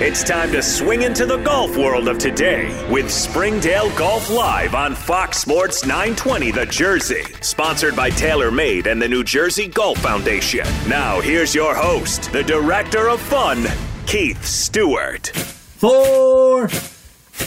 [0.00, 4.94] It's time to swing into the golf world of today with Springdale Golf Live on
[4.94, 7.24] Fox Sports 920 The Jersey.
[7.40, 10.64] Sponsored by TaylorMade and the New Jersey Golf Foundation.
[10.86, 13.66] Now, here's your host, the director of fun,
[14.06, 15.26] Keith Stewart.
[15.26, 16.68] Four.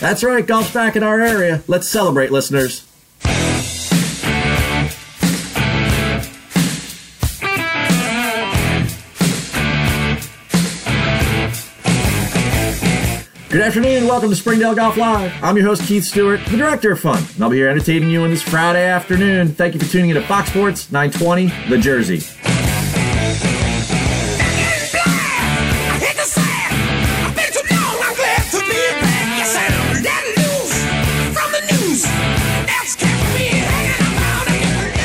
[0.02, 1.63] That's right, golf's back in our area.
[1.70, 2.86] Let's celebrate, listeners.
[13.61, 15.32] Good afternoon and welcome to Springdale Golf Live.
[15.43, 18.24] I'm your host, Keith Stewart, the director of fun, and I'll be here entertaining you
[18.24, 19.50] on this Friday afternoon.
[19.50, 22.18] Thank you for tuning in to Fox Sports 920, The Jersey.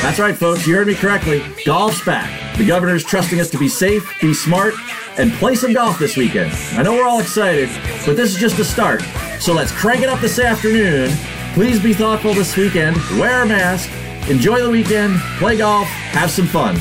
[0.01, 0.67] That's right, folks.
[0.67, 1.43] You heard me correctly.
[1.67, 2.57] Golf's back.
[2.57, 4.73] The governor's trusting us to be safe, be smart,
[5.19, 6.53] and play some golf this weekend.
[6.73, 7.69] I know we're all excited,
[8.05, 9.03] but this is just the start.
[9.41, 11.11] So let's crank it up this afternoon.
[11.55, 12.97] Please be thoughtful this weekend.
[13.19, 13.91] Wear a mask.
[14.29, 15.19] Enjoy the weekend.
[15.39, 15.87] Play golf.
[15.87, 16.77] Have some fun.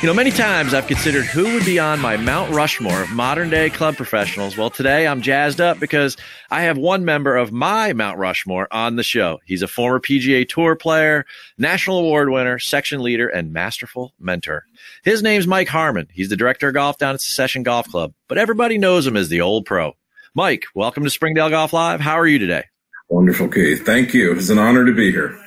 [0.00, 3.50] You know, many times I've considered who would be on my Mount Rushmore of modern
[3.50, 4.56] day club professionals.
[4.56, 6.16] Well, today I'm jazzed up because
[6.50, 9.40] I have one member of my Mount Rushmore on the show.
[9.44, 11.26] He's a former PGA Tour player,
[11.58, 14.64] national award winner, section leader, and masterful mentor.
[15.04, 16.08] His name's Mike Harmon.
[16.10, 19.28] He's the director of golf down at Secession Golf Club, but everybody knows him as
[19.28, 19.92] the old pro.
[20.34, 22.00] Mike, welcome to Springdale Golf Live.
[22.00, 22.64] How are you today?
[23.10, 23.84] Wonderful, Keith.
[23.84, 24.32] Thank you.
[24.32, 25.38] It's an honor to be here.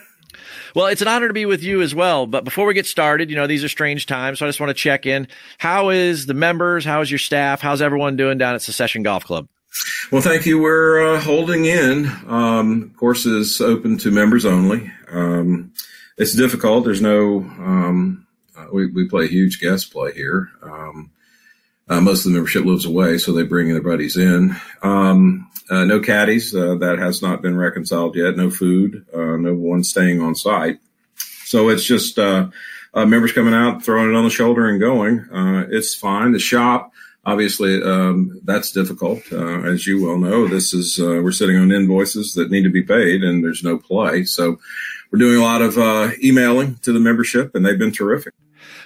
[0.76, 2.26] Well, it's an honor to be with you as well.
[2.26, 4.40] But before we get started, you know, these are strange times.
[4.40, 5.28] So I just want to check in.
[5.58, 6.84] How is the members?
[6.84, 7.62] How is your staff?
[7.62, 9.48] How's everyone doing down at Secession Golf Club?
[10.12, 10.60] Well, thank you.
[10.60, 12.06] We're uh, holding in.
[12.28, 14.92] Um, courses open to members only.
[15.12, 15.74] Um,
[16.18, 16.86] it's difficult.
[16.86, 20.50] There's no, um, uh, we, we play huge guest play here.
[20.62, 21.12] Um,
[21.90, 24.56] uh, most of the membership lives away, so they bring their buddies in.
[24.84, 26.54] Um, uh, no caddies.
[26.56, 28.36] Uh, that has not been reconciled yet.
[28.36, 29.06] No food.
[29.14, 30.80] Uh, no one staying on site.
[31.46, 32.50] So it's just uh,
[32.94, 35.20] uh, members coming out, throwing it on the shoulder and going.
[35.32, 36.32] Uh, it's fine.
[36.32, 36.92] The shop,
[37.26, 39.32] obviously, um, that's difficult.
[39.32, 43.24] as you well know, this is we're sitting on invoices that need to be paid,
[43.24, 44.24] and there's no play.
[44.26, 44.60] So
[45.12, 45.78] we're doing a lot of
[46.24, 48.34] emailing to the membership, and they've been terrific.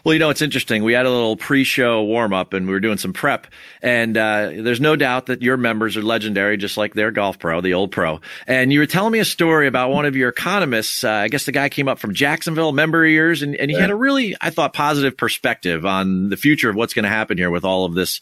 [0.08, 0.86] Well, you know, it's interesting.
[0.86, 3.46] We had a little pre-show warm up and we were doing some prep
[3.82, 7.60] and, uh, there's no doubt that your members are legendary, just like their golf pro,
[7.60, 8.22] the old pro.
[8.48, 11.04] And you were telling me a story about one of your economists.
[11.04, 13.82] Uh, I guess the guy came up from Jacksonville, member years, and, and he yeah.
[13.82, 17.38] had a really, I thought, positive perspective on the future of what's going to happen
[17.38, 18.22] here with all of this.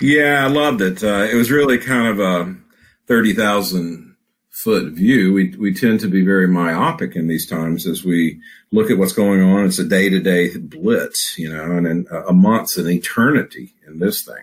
[0.00, 1.04] Yeah, I loved it.
[1.04, 2.56] Uh, it was really kind of a
[3.08, 4.15] 30,000
[4.56, 8.40] foot view, we, we tend to be very myopic in these times as we
[8.72, 9.66] look at what's going on.
[9.66, 13.98] It's a day to day blitz, you know, and, and a month's an eternity in
[13.98, 14.42] this thing.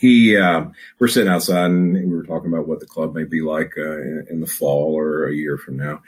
[0.00, 0.64] He, uh,
[0.98, 4.00] we're sitting outside and we were talking about what the club may be like uh,
[4.00, 6.02] in, in, the fall or a year from now.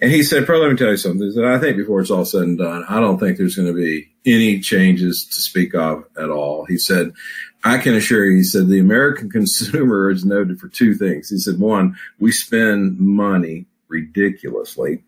[0.00, 1.26] And he said, "Pro, let me tell you something.
[1.26, 3.68] He said, I think before it's all said and done, I don't think there's going
[3.68, 6.64] to be any changes to speak of at all.
[6.64, 7.12] He said,
[7.62, 11.30] I can assure you, he said, the American consumer is noted for two things.
[11.30, 15.02] He said, one, we spend money ridiculously.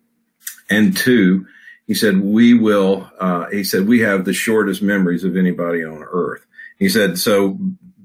[0.68, 1.46] And two,
[1.86, 6.04] he said, we will, uh, he said, we have the shortest memories of anybody on
[6.10, 6.44] earth.
[6.78, 7.58] He said, so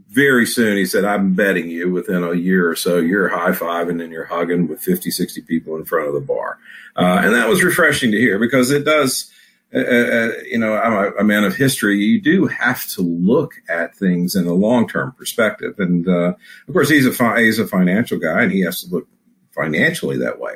[0.09, 4.01] very soon, he said, I'm betting you within a year or so, you're high fiving
[4.01, 6.57] and you're hugging with 50, 60 people in front of the bar.
[6.95, 9.31] Uh, and that was refreshing to hear because it does,
[9.73, 11.97] uh, uh, you know, I'm a, a, man of history.
[11.97, 16.33] You do have to look at things in a long term perspective, and uh,
[16.67, 19.07] of course, he's a fi- he's a financial guy, and he has to look
[19.53, 20.53] financially that way.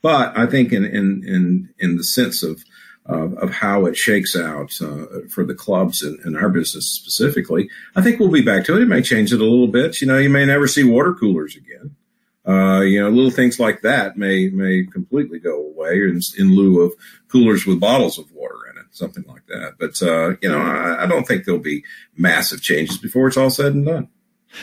[0.00, 2.64] But I think in in in in the sense of
[3.06, 7.68] uh, of how it shakes out uh, for the clubs and, and, our business specifically,
[7.96, 8.82] I think we'll be back to it.
[8.82, 10.00] It may change it a little bit.
[10.00, 11.96] You know, you may never see water coolers again.
[12.46, 16.80] Uh, you know, little things like that may may completely go away in, in lieu
[16.80, 16.92] of
[17.28, 19.74] coolers with bottles of water in it, something like that.
[19.78, 21.84] But uh, you know, I, I don't think there'll be
[22.16, 24.08] massive changes before it's all said and done.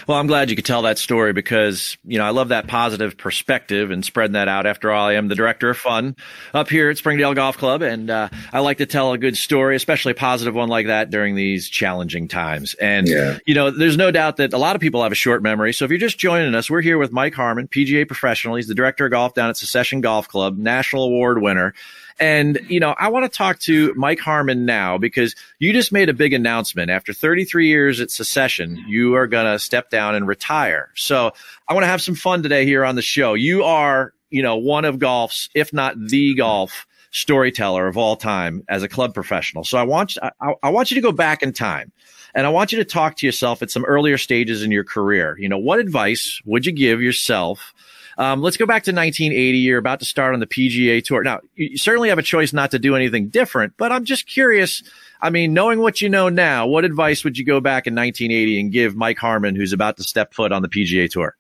[0.08, 3.18] Well, I'm glad you could tell that story because, you know, I love that positive
[3.18, 4.66] perspective and spreading that out.
[4.66, 6.16] After all, I am the director of fun
[6.54, 7.82] up here at Springdale Golf Club.
[7.82, 11.10] And, uh, I like to tell a good story, especially a positive one like that
[11.10, 12.74] during these challenging times.
[12.76, 13.38] And, yeah.
[13.46, 15.74] you know, there's no doubt that a lot of people have a short memory.
[15.74, 18.56] So if you're just joining us, we're here with Mike Harmon, PGA professional.
[18.56, 21.74] He's the director of golf down at Secession Golf Club, national award winner.
[22.20, 26.10] And, you know, I want to talk to Mike Harmon now because you just made
[26.10, 26.92] a big announcement.
[26.92, 30.90] After 33 years at secession, you are going to step down and retire.
[30.96, 31.32] So
[31.68, 33.36] I want to have some fun today here on the show.
[33.36, 38.64] You are, you know, one of golf's, if not the golf storyteller of all time
[38.68, 39.64] as a club professional.
[39.64, 41.92] So I want, I, I want you to go back in time
[42.36, 45.38] and I want you to talk to yourself at some earlier stages in your career.
[45.40, 47.74] You know, what advice would you give yourself?
[48.20, 49.58] Um, let's go back to 1980.
[49.60, 51.24] You're about to start on the PGA Tour.
[51.24, 54.84] Now, you certainly have a choice not to do anything different, but I'm just curious.
[55.22, 58.60] I mean, knowing what you know now, what advice would you go back in 1980
[58.60, 61.38] and give Mike Harmon, who's about to step foot on the PGA Tour?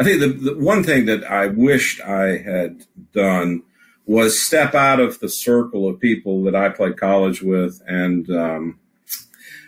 [0.00, 3.62] I think the, the one thing that I wished I had done
[4.04, 8.80] was step out of the circle of people that I played college with and um,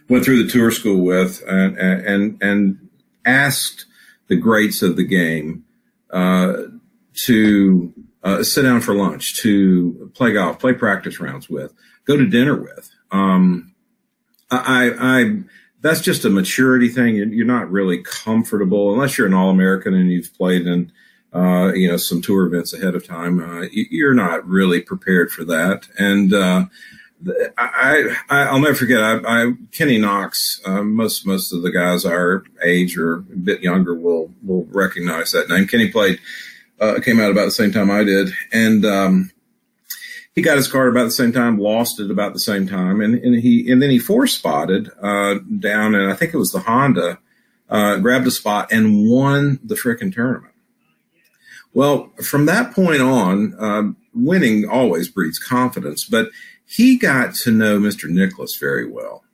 [0.09, 2.89] went through the tour school with and, and, and
[3.25, 3.87] asked
[4.27, 5.62] the greats of the game
[6.13, 7.93] to
[8.23, 11.73] uh, sit down for lunch, to play golf, play practice rounds with,
[12.05, 12.91] go to dinner with.
[13.11, 13.75] Um,
[14.51, 15.43] I, I,
[15.81, 17.17] that's just a maturity thing.
[17.17, 20.93] You're, you're not really comfortable unless you're an All American and you've played in,
[21.35, 23.41] uh, you know, some tour events ahead of time.
[23.41, 25.89] Uh, you're not really prepared for that.
[25.99, 26.67] And, uh,
[27.57, 29.01] I, I will never forget.
[29.01, 30.61] I, I Kenny Knox.
[30.65, 35.33] Uh, most most of the guys our age or a bit younger will will recognize
[35.33, 35.67] that name.
[35.67, 36.19] Kenny played,
[36.81, 39.31] uh, came out about the same time I did, and um,
[40.35, 43.15] he got his card about the same time, lost it about the same time, and,
[43.15, 46.61] and he and then he four spotted uh, down, and I think it was the
[46.61, 47.19] Honda,
[47.69, 50.55] uh, grabbed a spot and won the frickin' tournament.
[51.75, 56.29] Well, from that point on, um, winning always breeds confidence, but
[56.73, 58.09] he got to know Mr.
[58.09, 59.25] Nicklaus very well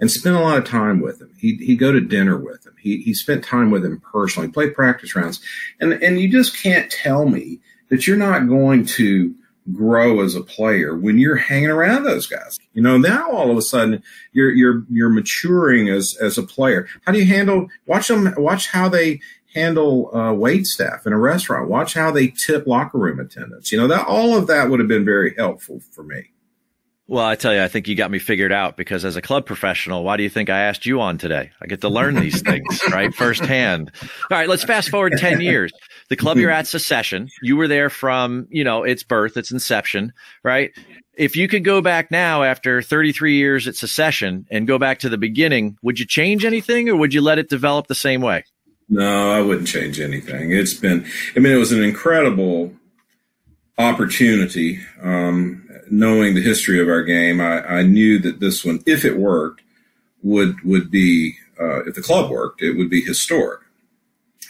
[0.00, 1.30] and spent a lot of time with him.
[1.36, 2.74] He'd, he'd go to dinner with him.
[2.80, 5.38] He, he spent time with him personally, played practice rounds.
[5.80, 9.34] And, and you just can't tell me that you're not going to
[9.70, 12.58] grow as a player when you're hanging around those guys.
[12.72, 14.02] You know, now all of a sudden
[14.32, 16.88] you're, you're, you're maturing as, as a player.
[17.04, 19.20] How do you handle, watch them, watch how they
[19.54, 21.68] handle uh, wait staff in a restaurant.
[21.68, 23.72] Watch how they tip locker room attendants.
[23.72, 26.30] You know, that all of that would have been very helpful for me.
[27.10, 29.46] Well, I tell you, I think you got me figured out because as a club
[29.46, 31.50] professional, why do you think I asked you on today?
[31.62, 33.14] I get to learn these things, right?
[33.14, 33.90] Firsthand.
[34.02, 35.72] All right, let's fast forward 10 years.
[36.10, 40.12] The club you're at secession, you were there from, you know, its birth, its inception,
[40.44, 40.70] right?
[41.14, 45.08] If you could go back now after 33 years at secession and go back to
[45.08, 48.44] the beginning, would you change anything or would you let it develop the same way?
[48.90, 50.52] No, I wouldn't change anything.
[50.52, 52.74] It's been, I mean, it was an incredible
[53.78, 54.80] opportunity.
[55.02, 59.18] Um, knowing the history of our game, I, I, knew that this one, if it
[59.18, 59.62] worked,
[60.22, 63.60] would would be uh, if the club worked, it would be historic.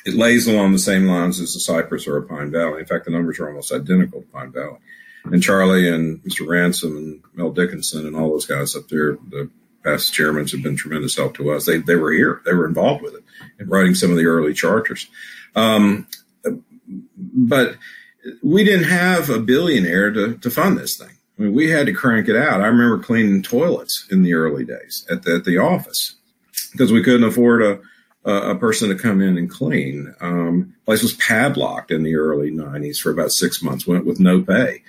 [0.07, 2.81] It lays along the same lines as the Cypress or a Pine Valley.
[2.81, 4.79] In fact, the numbers are almost identical to Pine Valley.
[5.25, 6.47] And Charlie and Mr.
[6.47, 9.51] Ransom and Mel Dickinson and all those guys up there, the
[9.85, 11.67] past chairmen have been tremendous help to us.
[11.67, 13.25] They they were here, they were involved with it
[13.59, 15.09] in writing some of the early charters.
[15.55, 16.07] Um,
[17.17, 17.77] but
[18.43, 21.18] we didn't have a billionaire to, to fund this thing.
[21.39, 22.61] I mean, we had to crank it out.
[22.61, 26.17] I remember cleaning toilets in the early days at the, at the office
[26.73, 27.81] because we couldn't afford a,
[28.25, 30.15] a, person to come in and clean.
[30.21, 34.43] Um, place was padlocked in the early 90s for about six months, went with no
[34.43, 34.83] pay,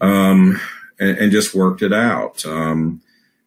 [0.00, 0.60] um,
[0.98, 2.44] and, and, just worked it out.
[2.44, 3.00] Um,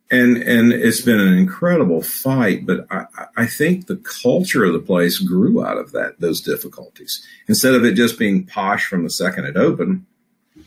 [0.09, 3.05] and and it's been an incredible fight, but I,
[3.35, 7.25] I think the culture of the place grew out of that those difficulties.
[7.47, 10.05] Instead of it just being posh from the second it opened,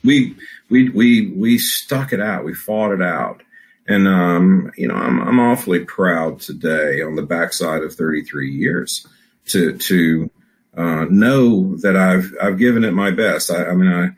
[0.04, 0.36] we
[0.68, 2.44] we we we stuck it out.
[2.44, 3.42] We fought it out,
[3.86, 9.06] and um, you know I'm I'm awfully proud today on the backside of 33 years
[9.46, 10.30] to to
[10.76, 13.50] uh, know that I've I've given it my best.
[13.50, 14.10] I, I mean I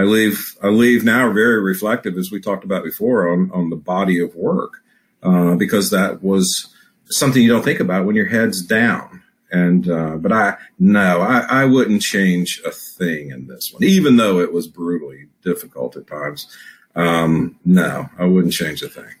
[0.00, 3.76] I leave I leave now very reflective, as we talked about before, on on the
[3.76, 4.82] body of work,
[5.22, 6.74] uh, because that was
[7.06, 9.17] something you don't think about when your head's down.
[9.50, 14.16] And uh, but I no, I, I wouldn't change a thing in this one, even
[14.16, 16.46] though it was brutally difficult at times.
[16.94, 19.14] Um, no, I wouldn't change a thing.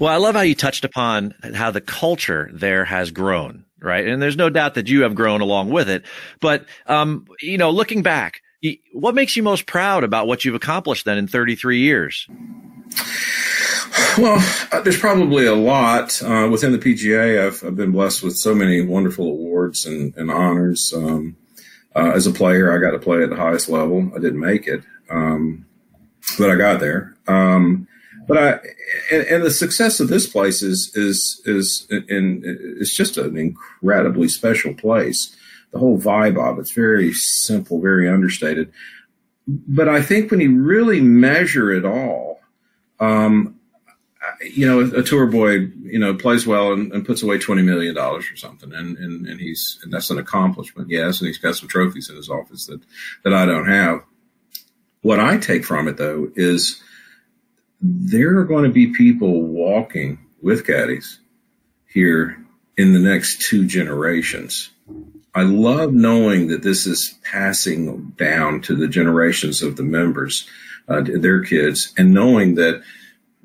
[0.00, 4.06] Well, I love how you touched upon how the culture there has grown, right?
[4.06, 6.04] And there's no doubt that you have grown along with it.
[6.40, 8.42] But um, you know, looking back,
[8.92, 12.26] what makes you most proud about what you've accomplished then in 33 years?
[14.18, 17.46] Well, uh, there's probably a lot uh, within the PGA.
[17.46, 20.92] I've, I've, been blessed with so many wonderful awards and, and honors.
[20.92, 21.36] Um,
[21.94, 24.10] uh, as a player, I got to play at the highest level.
[24.16, 25.66] I didn't make it, um,
[26.36, 27.14] but I got there.
[27.28, 27.86] Um,
[28.26, 28.50] but I
[29.12, 34.26] and, and, the success of this place is is is and it's just an incredibly
[34.26, 35.34] special place
[35.70, 38.72] the whole vibe of it's very simple, very understated.
[39.46, 42.40] but I think when you really measure it all,
[43.00, 43.57] um,
[44.42, 47.62] you know, a, a, tour boy, you know, plays well and, and puts away twenty
[47.62, 51.38] million dollars or something, and, and and he's and that's an accomplishment, yes, and he's
[51.38, 52.80] got some trophies in his office that
[53.24, 54.00] that I don't have.
[55.02, 56.82] What I take from it though is
[57.80, 61.20] there are going to be people walking with caddies
[61.86, 62.36] here
[62.76, 64.70] in the next two generations.
[65.34, 70.48] I love knowing that this is passing down to the generations of the members,
[70.88, 72.82] uh, their kids, and knowing that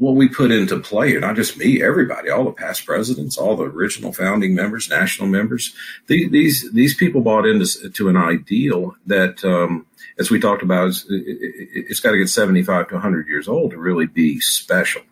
[0.04, 3.64] what we put into play, not just me, everybody, all the past presidents, all the
[3.64, 5.74] original founding members, national members,
[6.08, 9.86] these these, these people bought into to an ideal that, um,
[10.20, 13.72] as we talked about, it's, it, has got to get 75 to 100 years old
[13.72, 15.04] to really be special,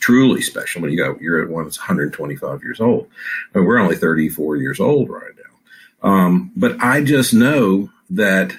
[0.00, 0.80] truly special.
[0.80, 3.06] When you got you're at one that's 125 years old,
[3.52, 6.08] but we're only 34 years old right now.
[6.08, 8.56] Um, but I just know that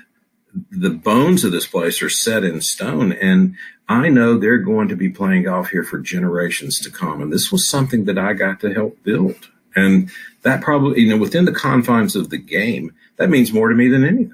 [0.71, 3.55] the bones of this place are set in stone and
[3.87, 7.21] I know they're going to be playing golf here for generations to come.
[7.21, 9.49] And this was something that I got to help build.
[9.75, 10.09] And
[10.41, 13.87] that probably, you know, within the confines of the game, that means more to me
[13.87, 14.33] than anything.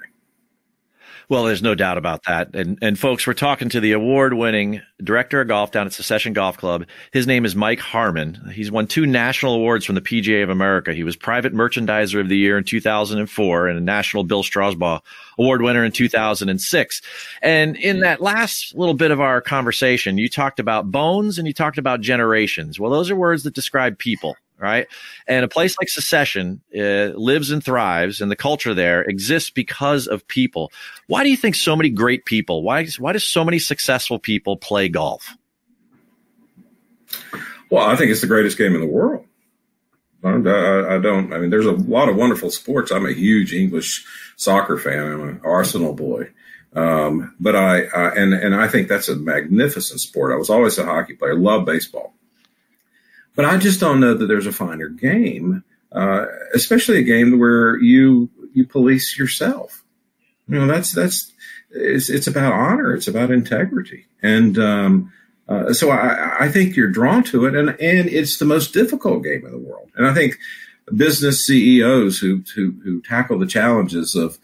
[1.32, 2.54] Well, there's no doubt about that.
[2.54, 6.58] And and folks, we're talking to the award-winning director of golf down at Secession Golf
[6.58, 6.86] Club.
[7.14, 8.52] His name is Mike Harmon.
[8.54, 10.94] He's won two national awards from the PGA of America.
[10.94, 15.00] He was Private Merchandiser of the Year in 2004 and a National Bill Strausbaugh
[15.40, 17.02] Award winner in 2006.
[17.42, 21.54] And in that last little bit of our conversation, you talked about bones and you
[21.54, 22.78] talked about generations.
[22.78, 24.88] Well, those are words that describe people right?
[25.27, 30.08] And a place like Secession uh, lives and thrives, and the culture there exists because
[30.08, 30.72] of people.
[31.08, 32.63] Why do you think so many great people?
[32.63, 35.36] Why why do so many successful people play golf?
[37.70, 39.25] Well, I think it's the greatest game in the world.
[40.24, 41.34] I, I, don't.
[41.34, 42.91] I mean, there's a lot of wonderful sports.
[42.91, 45.12] I'm a huge English soccer fan.
[45.12, 46.30] I'm an Arsenal boy.
[46.74, 50.32] Um, but I, I, and and I think that's a magnificent sport.
[50.32, 51.36] I was always a hockey player.
[51.36, 52.13] Love baseball.
[53.36, 57.78] But I just don't know that there's a finer game, uh, especially a game where
[57.78, 59.84] you you police yourself.
[60.48, 61.32] You know, that's that's
[61.70, 65.14] it's, it's about honor, it's about integrity, and um,
[65.48, 69.24] uh, so I, I think you're drawn to it, and and it's the most difficult
[69.24, 69.90] game in the world.
[69.96, 70.38] And I think
[70.96, 74.38] business CEOs who who, who tackle the challenges of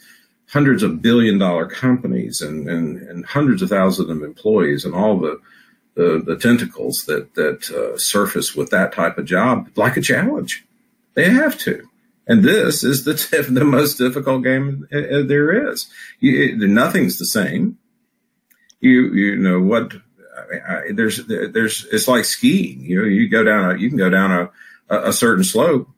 [0.50, 5.20] hundreds of billion dollar companies and, and, and hundreds of thousands of employees and all
[5.20, 5.40] the
[5.98, 10.64] the, the tentacles that that uh, surface with that type of job like a challenge.
[11.16, 11.90] They have to.
[12.28, 13.14] And this is the
[13.50, 15.88] the most difficult game uh, uh, there is.
[16.20, 17.80] You, it, nothing's the same.
[18.80, 19.94] You you know what?
[20.54, 22.82] I, I, there's there's it's like skiing.
[22.82, 24.50] You know, you go down a you can go down a
[24.90, 25.90] a certain slope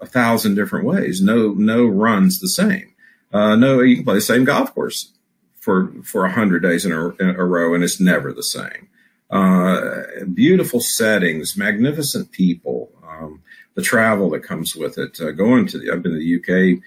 [0.00, 1.20] a thousand different ways.
[1.20, 2.94] No no runs the same.
[3.32, 5.12] Uh, no, you can play the same golf course
[5.60, 8.88] for for a hundred days in a, in a row, and it's never the same
[9.32, 10.02] uh,
[10.34, 13.42] beautiful settings, magnificent people, um,
[13.74, 15.18] the travel that comes with it.
[15.20, 16.82] Uh, going to the, I've been to the UK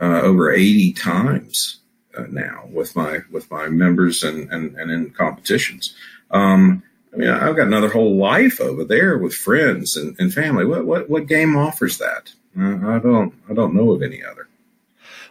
[0.00, 1.80] uh, over 80 times
[2.16, 5.94] uh, now with my with my members and and, and in competitions.
[6.30, 6.82] Um,
[7.14, 10.66] I mean, I've got another whole life over there with friends and, and family.
[10.66, 12.34] What what what game offers that?
[12.58, 14.48] Uh, I don't I don't know of any other.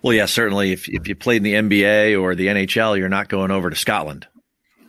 [0.01, 0.71] Well, yeah, certainly.
[0.71, 3.75] If if you played in the NBA or the NHL, you're not going over to
[3.75, 4.27] Scotland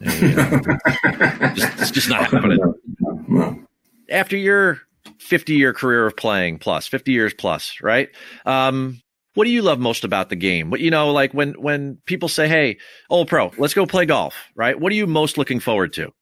[0.02, 3.66] just, it's just not happening.
[4.10, 4.80] After your
[5.18, 8.08] 50 year career of playing plus 50 years plus, right?
[8.44, 9.00] Um,
[9.34, 10.70] what do you love most about the game?
[10.70, 12.78] What you know, like when when people say, "Hey,
[13.10, 14.80] old pro, let's go play golf," right?
[14.80, 16.12] What are you most looking forward to?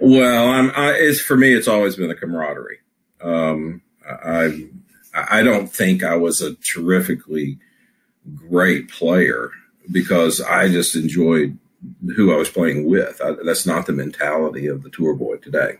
[0.00, 2.80] Well, I'm, I, it's for me, it's always been the camaraderie.
[3.20, 4.68] Um, I
[5.14, 7.58] I don't think I was a terrifically
[8.34, 9.50] great player
[9.92, 11.56] because I just enjoyed
[12.16, 13.20] who I was playing with.
[13.22, 15.78] I, that's not the mentality of the tour boy today.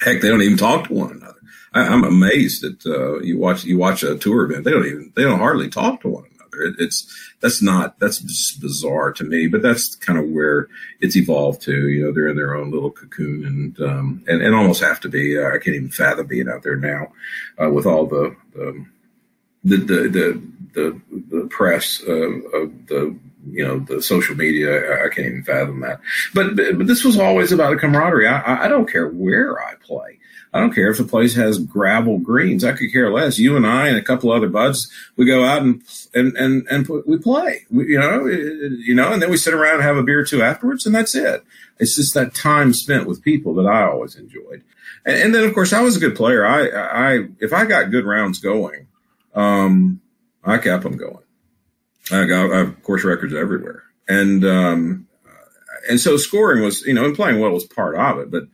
[0.00, 1.38] Heck, they don't even talk to one another.
[1.72, 4.64] I, am amazed that uh, you watch you watch a tour event.
[4.64, 6.62] They don't even they don't hardly talk to one another.
[6.62, 8.20] It, it's that's not that's
[8.56, 9.48] bizarre to me.
[9.48, 10.68] But that's kind of where
[11.00, 11.88] it's evolved to.
[11.88, 15.08] You know, they're in their own little cocoon and um, and, and almost have to
[15.08, 15.38] be.
[15.38, 17.12] Uh, I can't even fathom being out there now
[17.62, 18.86] uh, with all the the
[19.64, 20.42] the the
[20.74, 23.16] the, the, press of the
[23.52, 25.04] you know the social media.
[25.04, 26.00] I can't even fathom that.
[26.34, 28.26] But but this was always about a camaraderie.
[28.26, 30.18] I, I don't care where I play.
[30.52, 32.64] I don't care if the place has gravel greens.
[32.64, 33.38] I could care less.
[33.38, 35.82] You and I and a couple other buds, we go out and
[36.14, 37.66] and and and we play.
[37.70, 40.24] We, you know, you know, and then we sit around and have a beer or
[40.24, 41.44] two afterwards, and that's it.
[41.78, 44.64] It's just that time spent with people that I always enjoyed.
[45.04, 46.46] And, and then, of course, I was a good player.
[46.46, 48.86] I I if I got good rounds going,
[49.34, 50.00] um,
[50.42, 51.24] I kept them going.
[52.10, 53.84] I I have course records everywhere.
[54.08, 55.08] and um,
[55.88, 58.44] and so scoring was, you know, and playing well was part of it, but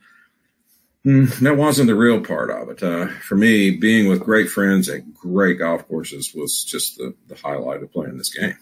[1.05, 2.83] mm, that wasn't the real part of it.
[2.83, 7.35] Uh, for me, being with great friends at great golf courses was just the, the
[7.35, 8.57] highlight of playing this game.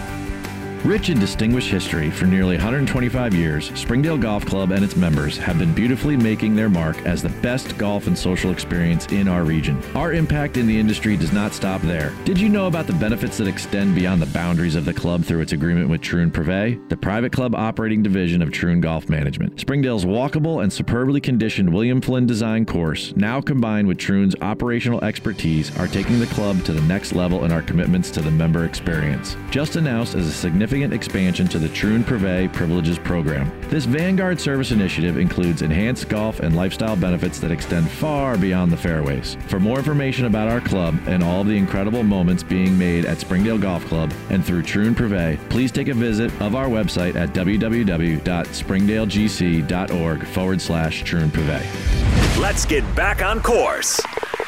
[0.85, 5.57] Rich in distinguished history for nearly 125 years, Springdale Golf Club and its members have
[5.57, 9.81] been beautifully making their mark as the best golf and social experience in our region.
[9.95, 12.11] Our impact in the industry does not stop there.
[12.25, 15.39] Did you know about the benefits that extend beyond the boundaries of the club through
[15.39, 19.61] its agreement with Troon Privé, the private club operating division of Troon Golf Management?
[19.61, 25.73] Springdale's walkable and superbly conditioned William Flynn design course, now combined with Troon's operational expertise,
[25.77, 29.37] are taking the club to the next level in our commitments to the member experience.
[29.49, 33.51] Just announced as a significant significant expansion to the Troon Privé Privileges program.
[33.69, 38.77] This Vanguard service initiative includes enhanced golf and lifestyle benefits that extend far beyond the
[38.77, 39.37] fairways.
[39.49, 43.59] For more information about our club and all the incredible moments being made at Springdale
[43.59, 50.25] Golf Club and through Troon Privé, please take a visit of our website at www.springdalegc.org
[50.25, 52.41] forward slash Troon Privé.
[52.41, 54.01] Let's get back on course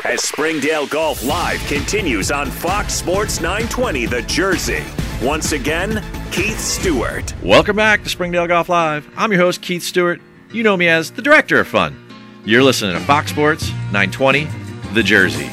[0.05, 4.83] as Springdale Golf Live continues on Fox Sports 920 The Jersey.
[5.21, 7.33] Once again, Keith Stewart.
[7.41, 9.09] Welcome back to Springdale Golf Live.
[9.15, 10.21] I'm your host, Keith Stewart.
[10.51, 11.95] You know me as the Director of Fun.
[12.43, 14.47] You're listening to Fox Sports 920
[14.93, 15.49] The Jersey.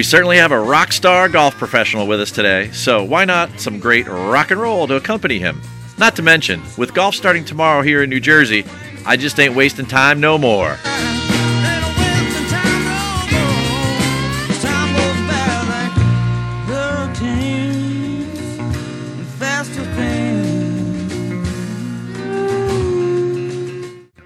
[0.00, 3.78] We certainly have a rock star golf professional with us today, so why not some
[3.78, 5.60] great rock and roll to accompany him?
[5.98, 8.64] Not to mention, with golf starting tomorrow here in New Jersey,
[9.04, 10.78] I just ain't wasting time no more.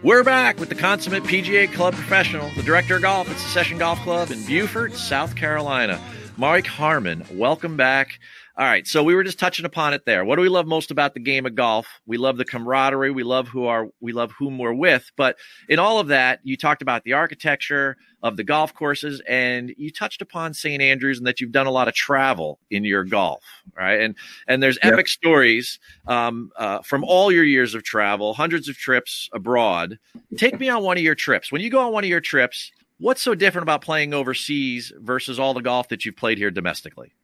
[0.05, 3.99] We're back with the consummate PGA Club professional, the director of golf at Secession Golf
[4.01, 5.99] Club in Beaufort, South Carolina.
[6.37, 8.21] Mike Harmon, welcome back.
[8.57, 10.25] All right, so we were just touching upon it there.
[10.25, 11.89] What do we love most about the game of golf?
[12.07, 13.11] We love the camaraderie.
[13.11, 15.11] We love who are we love whom we're with.
[15.17, 15.39] But
[15.69, 19.91] in all of that, you talked about the architecture of the golf courses, and you
[19.91, 20.81] touched upon St.
[20.81, 23.43] Andrews and that you've done a lot of travel in your golf,
[23.77, 24.01] right?
[24.01, 24.15] And
[24.47, 24.93] and there's yep.
[24.93, 29.99] epic stories um, uh, from all your years of travel, hundreds of trips abroad.
[30.37, 31.51] Take me on one of your trips.
[31.51, 35.41] When you go on one of your trips, what's so different about playing overseas versus
[35.41, 37.15] all the golf that you've played here domestically?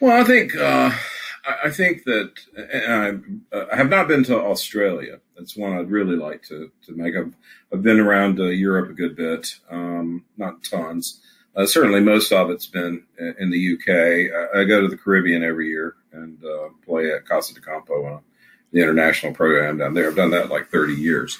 [0.00, 0.92] Well, I think uh,
[1.64, 5.20] I think that I, uh, I, have not been to Australia.
[5.36, 7.16] That's one I'd really like to to make.
[7.16, 7.34] I've,
[7.72, 11.20] I've been around uh, Europe a good bit, um, not tons.
[11.56, 13.04] Uh, certainly, most of it's been
[13.38, 14.54] in the UK.
[14.54, 18.04] I, I go to the Caribbean every year and uh, play at Casa de Campo
[18.06, 18.22] on
[18.72, 20.08] the international program down there.
[20.08, 21.38] I've done that like 30 years.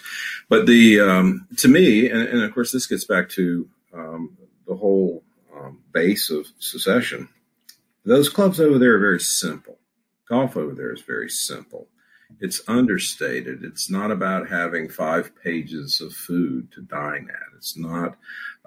[0.48, 4.74] But the um, to me, and, and, of course, this gets back to um, the
[4.74, 5.22] whole
[5.54, 7.28] um, base of secession
[8.09, 9.79] those clubs over there are very simple.
[10.29, 11.88] Golf over there is very simple.
[12.40, 13.64] It's understated.
[13.64, 17.57] It's not about having five pages of food to dine at.
[17.57, 18.16] It's not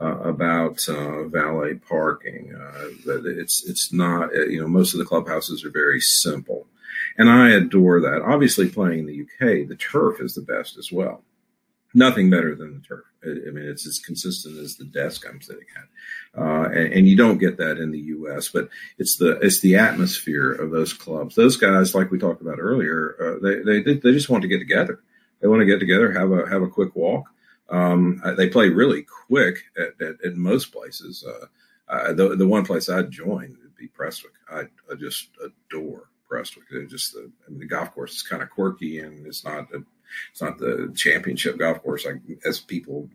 [0.01, 2.56] uh, about uh, valet parking.
[2.56, 2.89] Uh,
[3.25, 4.36] it's it's not.
[4.36, 6.67] Uh, you know, most of the clubhouses are very simple,
[7.17, 8.23] and I adore that.
[8.23, 11.23] Obviously, playing in the UK, the turf is the best as well
[11.93, 13.06] nothing better than the turf.
[13.23, 17.15] I mean, it's as consistent as the desk I'm sitting at, uh, and, and, you
[17.15, 18.49] don't get that in the U.S.
[18.49, 21.36] But it's the it's the atmosphere of those clubs.
[21.36, 24.58] Those guys, like we talked about earlier, uh, they, they they just want to get
[24.58, 24.99] together.
[25.39, 27.25] They want to get together, have a have a quick walk.
[27.69, 31.23] Um, they play really quick at, at, at most places.
[31.88, 34.34] Uh, the the one place I'd join would be Prestwick.
[34.49, 36.63] I, I just adore Prestwick.
[36.71, 39.67] They're just the, I mean, the golf course is kind of quirky and it's not
[39.73, 39.84] a,
[40.32, 43.10] it's not the championship golf course like as people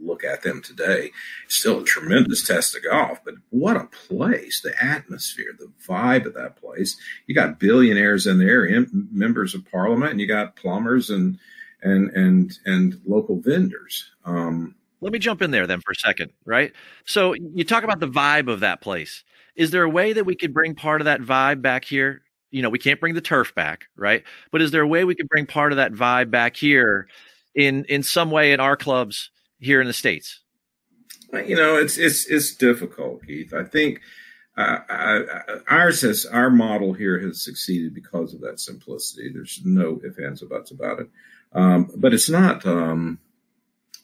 [0.00, 1.12] look at them today.
[1.48, 4.60] Still a tremendous test of golf, but what a place!
[4.60, 6.96] The atmosphere, the vibe of that place.
[7.26, 11.38] You got billionaires in there, members of parliament, and you got plumbers and
[11.82, 14.10] and and and local vendors.
[14.24, 16.72] Um, Let me jump in there then for a second, right?
[17.04, 19.24] So you talk about the vibe of that place.
[19.54, 22.22] Is there a way that we could bring part of that vibe back here?
[22.50, 24.24] You know, we can't bring the turf back, right?
[24.50, 27.08] But is there a way we could bring part of that vibe back here
[27.54, 30.40] in in some way in our clubs here in the states?
[31.32, 33.52] You know, it's it's it's difficult, Keith.
[33.52, 34.00] I think
[34.56, 39.30] uh, I, I, ours has our model here has succeeded because of that simplicity.
[39.32, 41.08] There's no ifs ands or buts about it.
[41.52, 42.66] Um, but it's not.
[42.66, 43.18] Um,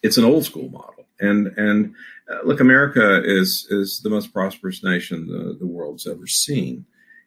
[0.02, 1.94] it's an old school model, and and
[2.30, 6.84] uh, look, America is is the most prosperous nation the, the world's ever seen,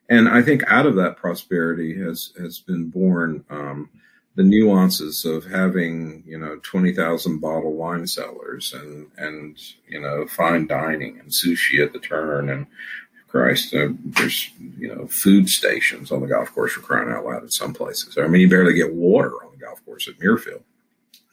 [0.10, 3.90] and I think out of that prosperity has has been born um,
[4.36, 10.28] the nuances of having you know twenty thousand bottle wine cellars and and you know
[10.28, 12.68] fine dining and sushi at the turn and
[13.28, 17.44] Christ, uh, there's you know food stations on the golf course for crying out loud
[17.44, 18.18] in some places.
[18.18, 20.64] I mean, you barely get water on the golf course at Muirfield.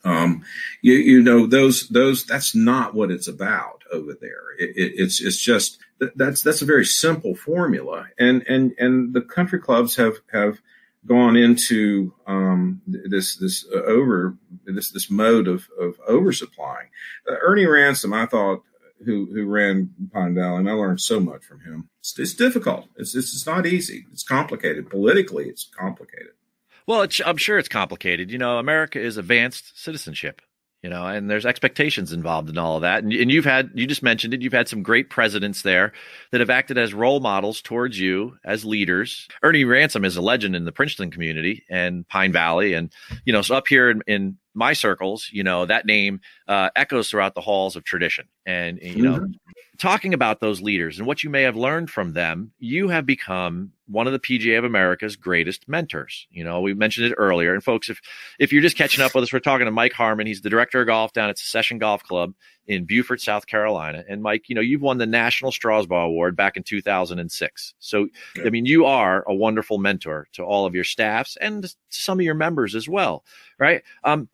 [0.04, 0.44] Um,
[0.82, 4.52] you, you know those those that's not what it's about over there.
[4.58, 5.78] It, it, it's it's just
[6.14, 10.60] that's that's a very simple formula, and and and the country clubs have have
[11.06, 16.88] gone into um, this this uh, over this this mode of of oversupplying.
[17.28, 18.62] Uh, Ernie Ransom, I thought,
[19.04, 21.88] who who ran Pine Valley, and I learned so much from him.
[22.00, 22.88] It's, it's difficult.
[22.96, 24.06] It's, it's it's not easy.
[24.12, 25.48] It's complicated politically.
[25.48, 26.32] It's complicated.
[26.86, 28.30] Well, I'm sure it's complicated.
[28.30, 30.42] You know, America is advanced citizenship
[30.84, 33.02] you know, and there's expectations involved in all of that.
[33.02, 35.94] And, and you've had, you just mentioned it, you've had some great presidents there
[36.30, 39.26] that have acted as role models towards you as leaders.
[39.42, 42.74] Ernie Ransom is a legend in the Princeton community and Pine Valley.
[42.74, 42.92] And,
[43.24, 47.08] you know, so up here in, in my circles, you know, that name uh, echoes
[47.08, 48.28] throughout the halls of tradition.
[48.46, 49.32] And, you know, mm-hmm
[49.78, 53.72] talking about those leaders and what you may have learned from them, you have become
[53.86, 56.26] one of the PGA of America's greatest mentors.
[56.30, 57.52] You know, we mentioned it earlier.
[57.52, 58.00] And folks, if
[58.38, 60.26] if you're just catching up with us, we're talking to Mike Harmon.
[60.26, 62.34] He's the director of golf down at Secession Golf Club
[62.66, 64.04] in Beaufort, South Carolina.
[64.08, 67.74] And Mike, you know, you've won the National Strausbaugh Award back in 2006.
[67.78, 68.08] So,
[68.44, 72.24] I mean, you are a wonderful mentor to all of your staffs and some of
[72.24, 73.24] your members as well,
[73.58, 73.82] right?
[74.04, 74.28] Um,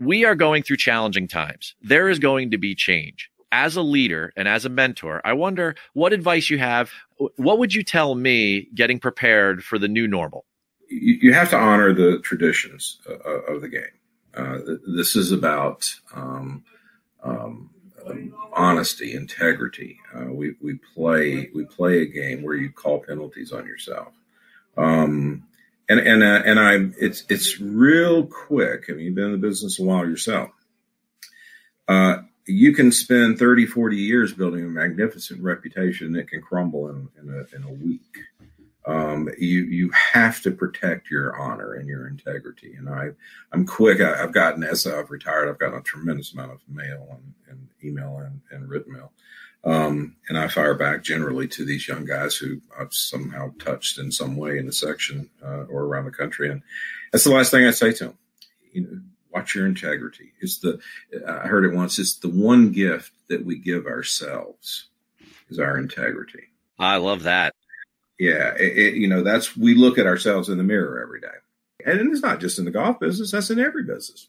[0.00, 1.74] we are going through challenging times.
[1.82, 5.76] There is going to be change as a leader and as a mentor, I wonder
[5.94, 6.90] what advice you have.
[7.36, 10.44] What would you tell me getting prepared for the new normal?
[10.88, 13.82] You have to honor the traditions uh, of the game.
[14.34, 16.64] Uh, this is about um,
[17.22, 17.70] um,
[18.52, 19.98] honesty, integrity.
[20.14, 24.12] Uh, we, we play we play a game where you call penalties on yourself.
[24.76, 25.44] Um,
[25.88, 28.86] and and uh, and I it's it's real quick.
[28.88, 30.50] I mean, you've been in the business a while yourself.
[31.88, 37.08] Uh, you can spend 30, 40 years building a magnificent reputation that can crumble in,
[37.20, 38.18] in, a, in a week.
[38.86, 42.74] Um, you you have to protect your honor and your integrity.
[42.74, 43.10] And I
[43.52, 44.00] I'm quick.
[44.00, 47.68] I, have gotten as I've retired, I've gotten a tremendous amount of mail and, and
[47.82, 49.10] email and, and written mail.
[49.66, 54.12] Um, and I fire back generally to these young guys who I've somehow touched in
[54.12, 56.48] some way in the section uh, or around the country.
[56.48, 56.62] And
[57.10, 58.18] that's the last thing I say to them.
[58.72, 59.00] You know,
[59.32, 60.32] watch your integrity.
[60.40, 60.78] It's the,
[61.28, 64.88] I heard it once, it's the one gift that we give ourselves
[65.48, 66.44] is our integrity.
[66.78, 67.52] I love that.
[68.20, 68.54] Yeah.
[68.54, 71.26] It, it, you know, that's, we look at ourselves in the mirror every day.
[71.84, 74.28] And it's not just in the golf business, that's in every business.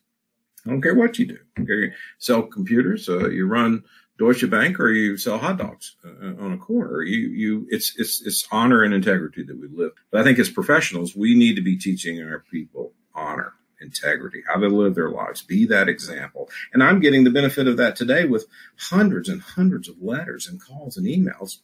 [0.65, 1.37] I don't care what you do.
[1.59, 3.83] You sell computers, uh, you run
[4.17, 7.03] Deutsche Bank, or you sell hot dogs uh, on a corner.
[7.03, 9.91] You, you, it's, it's, it's honor and integrity that we live.
[10.11, 14.59] But I think as professionals, we need to be teaching our people honor integrity, how
[14.59, 16.49] to live their lives, be that example.
[16.73, 18.47] And I'm getting the benefit of that today with
[18.89, 21.57] hundreds and hundreds of letters and calls and emails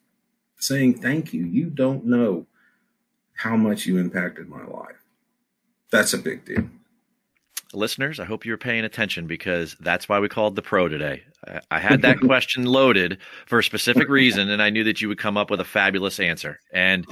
[0.58, 1.44] saying, Thank you.
[1.44, 2.46] You don't know
[3.34, 5.04] how much you impacted my life.
[5.92, 6.70] That's a big deal
[7.74, 11.24] listeners, I hope you're paying attention because that's why we called the pro today.
[11.70, 15.18] I had that question loaded for a specific reason, and I knew that you would
[15.18, 16.60] come up with a fabulous answer.
[16.74, 17.06] And,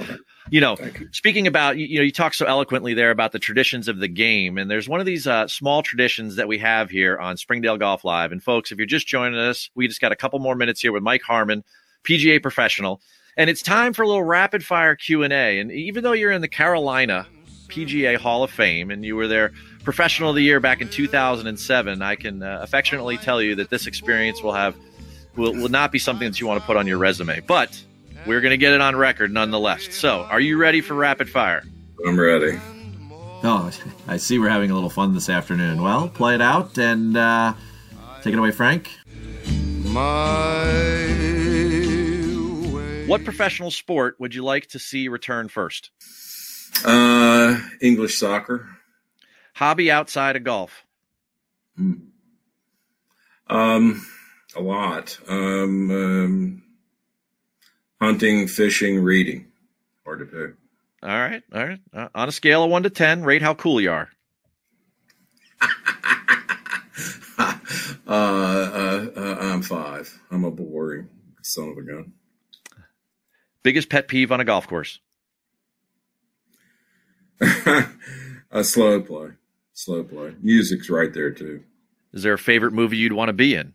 [0.50, 0.76] you know,
[1.10, 4.58] speaking about, you know, you talk so eloquently there about the traditions of the game,
[4.58, 8.04] and there's one of these uh, small traditions that we have here on Springdale Golf
[8.04, 8.32] Live.
[8.32, 10.92] And folks, if you're just joining us, we just got a couple more minutes here
[10.92, 11.64] with Mike Harmon,
[12.04, 13.00] PGA professional,
[13.36, 15.58] and it's time for a little rapid fire Q and A.
[15.58, 17.26] And even though you're in the Carolina
[17.72, 22.02] PGA Hall of Fame and you were there professional of the year back in 2007,
[22.02, 24.76] I can uh, affectionately tell you that this experience will have
[25.36, 27.40] will, will not be something that you want to put on your resume.
[27.40, 27.82] But
[28.26, 29.94] we're going to get it on record nonetheless.
[29.94, 31.62] So, are you ready for rapid fire?
[32.06, 32.58] I'm ready.
[33.42, 33.70] Oh,
[34.08, 35.82] I see we're having a little fun this afternoon.
[35.82, 37.54] Well, play it out and uh,
[38.22, 38.90] take it away, Frank.
[39.86, 40.62] My
[43.06, 45.90] What professional sport would you like to see return first?
[46.84, 48.68] Uh, English soccer.
[49.54, 50.84] Hobby outside of golf.
[53.46, 54.06] Um,
[54.56, 55.18] a lot.
[55.28, 56.62] Um, um,
[58.00, 59.46] hunting, fishing, reading.
[60.04, 60.54] Hard to pick.
[61.02, 61.80] All right, all right.
[61.92, 64.08] Uh, on a scale of one to ten, rate how cool you are.
[67.38, 67.58] uh,
[68.06, 70.20] uh, uh, I'm five.
[70.30, 71.08] I'm a boring
[71.42, 72.12] son of a gun.
[73.62, 75.00] Biggest pet peeve on a golf course.
[78.50, 79.30] a slow play.
[79.72, 80.34] Slow play.
[80.40, 81.62] Music's right there too.
[82.12, 83.72] Is there a favorite movie you'd want to be in?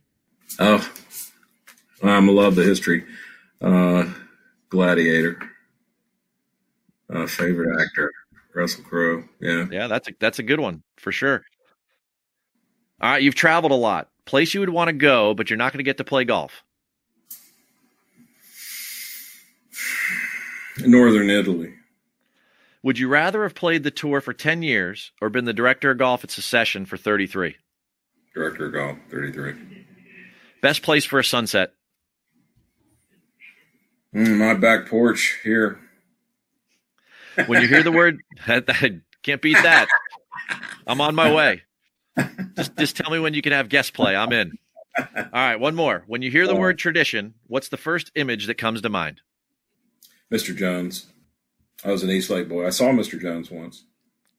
[0.60, 0.90] Oh,
[2.04, 3.04] I'm um, love the history.
[3.62, 4.06] Uh,
[4.70, 5.38] Gladiator.
[7.10, 8.12] Uh, favorite actor,
[8.54, 9.24] Russell Crowe.
[9.40, 11.44] Yeah, yeah, that's a that's a good one for sure.
[13.02, 14.10] All right, you've traveled a lot.
[14.26, 16.64] Place you would want to go, but you're not going to get to play golf.
[20.86, 21.74] Northern Italy.
[22.84, 25.98] Would you rather have played the tour for 10 years or been the director of
[25.98, 27.56] golf at Secession for 33?
[28.34, 29.86] Director of golf, 33.
[30.62, 31.74] Best place for a sunset?
[34.14, 35.80] Mm, my back porch here.
[37.46, 38.20] When you hear the word,
[39.24, 39.88] can't beat that.
[40.88, 41.62] I'm on my way.
[42.56, 44.16] Just, just tell me when you can have guest play.
[44.16, 44.58] I'm in.
[44.98, 46.04] All right, one more.
[46.08, 49.22] When you hear the word tradition, what's the first image that comes to mind?
[50.32, 50.56] Mr.
[50.56, 51.08] Jones.
[51.84, 52.66] I was an East Lake boy.
[52.66, 53.20] I saw Mr.
[53.20, 53.84] Jones once.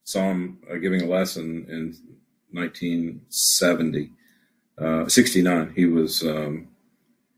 [0.04, 1.94] Saw him uh, giving a lesson in
[2.52, 4.10] 1970,
[4.78, 5.72] uh, 69.
[5.76, 6.68] He was um,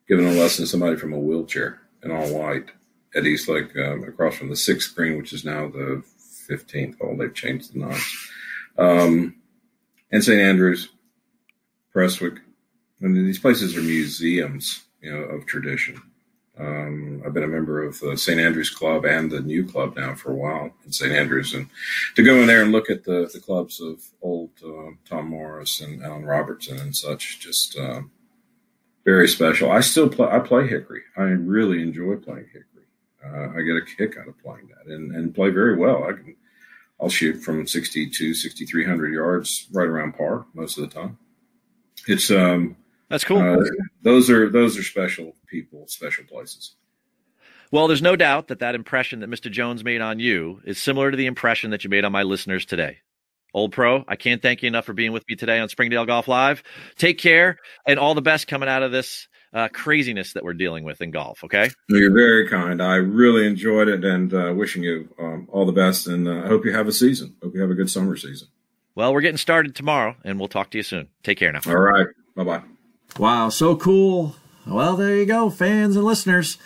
[0.09, 2.71] giving a lesson to somebody from a wheelchair in all white
[3.15, 6.03] at East Lake, um, across from the sixth green, which is now the
[6.49, 7.17] 15th hole.
[7.17, 8.29] They've changed the nines.
[8.79, 9.37] Um,
[10.13, 10.41] and St.
[10.41, 10.89] Andrews,
[11.93, 12.39] Prestwick.
[13.03, 16.01] I mean, these places are museums, you know, of tradition.
[16.61, 18.39] Um, I've been a member of the St.
[18.39, 21.13] Andrews Club and the new club now for a while in St.
[21.13, 21.69] Andrews, and
[22.17, 25.81] to go in there and look at the, the clubs of old uh, Tom Morris
[25.81, 28.03] and Allan Robertson and such, just uh,
[29.05, 29.71] very special.
[29.71, 30.29] I still play.
[30.29, 31.03] I play hickory.
[31.17, 32.67] I really enjoy playing hickory.
[33.25, 36.05] Uh, I get a kick out of playing that, and, and play very well.
[36.05, 36.37] I can.
[37.01, 41.17] I'll shoot from 62, 6,300 yards right around par most of the time.
[42.07, 42.77] It's um,
[43.11, 43.39] that's cool.
[43.39, 43.65] Uh,
[44.03, 46.77] those are those are special people, special places.
[47.73, 49.51] Well, there's no doubt that that impression that Mr.
[49.51, 52.65] Jones made on you is similar to the impression that you made on my listeners
[52.65, 52.99] today.
[53.53, 56.29] Old Pro, I can't thank you enough for being with me today on Springdale Golf
[56.29, 56.63] Live.
[56.97, 60.85] Take care and all the best coming out of this uh, craziness that we're dealing
[60.85, 61.43] with in golf.
[61.45, 61.71] Okay.
[61.89, 62.81] You're very kind.
[62.81, 66.07] I really enjoyed it and uh, wishing you um, all the best.
[66.07, 67.35] And uh, I hope you have a season.
[67.43, 68.49] Hope you have a good summer season.
[68.95, 71.09] Well, we're getting started tomorrow and we'll talk to you soon.
[71.23, 71.61] Take care now.
[71.67, 72.07] All right.
[72.37, 72.63] Bye bye.
[73.19, 74.37] Wow, so cool.
[74.67, 76.59] Well, there you go, fans and listeners.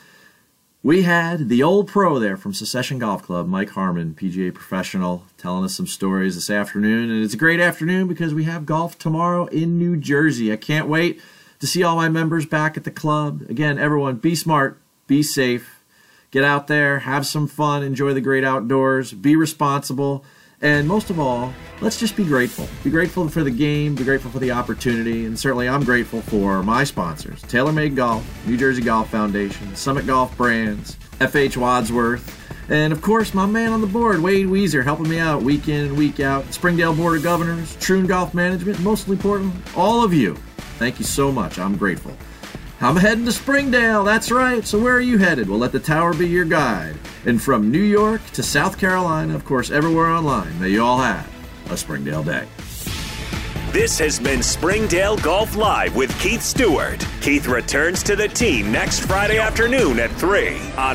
[0.83, 5.65] We had the old pro there from Secession Golf Club, Mike Harmon, PGA professional, telling
[5.65, 7.11] us some stories this afternoon.
[7.11, 10.53] And it's a great afternoon because we have golf tomorrow in New Jersey.
[10.53, 11.21] I can't wait
[11.61, 13.47] to see all my members back at the club.
[13.49, 15.83] Again, everyone, be smart, be safe,
[16.31, 20.23] get out there, have some fun, enjoy the great outdoors, be responsible.
[20.63, 22.67] And most of all, let's just be grateful.
[22.83, 26.63] Be grateful for the game, be grateful for the opportunity, and certainly I'm grateful for
[26.63, 32.41] my sponsors TaylorMade Golf, New Jersey Golf Foundation, Summit Golf Brands, FH Wadsworth,
[32.71, 35.87] and of course my man on the board, Wade Weezer, helping me out week in
[35.87, 40.35] and week out, Springdale Board of Governors, Troon Golf Management, most important, all of you.
[40.79, 41.59] Thank you so much.
[41.59, 42.17] I'm grateful.
[42.81, 44.67] I'm heading to Springdale, that's right.
[44.67, 45.49] So where are you headed?
[45.49, 46.97] We'll let the tower be your guide.
[47.25, 51.31] And from New York to South Carolina, of course, everywhere online, may you all have
[51.71, 52.47] a Springdale day.
[53.75, 57.05] This has been Springdale Golf Live with Keith Stewart.
[57.21, 60.93] Keith returns to the team next Friday afternoon at 3 on